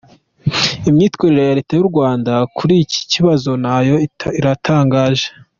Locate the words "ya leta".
1.47-1.73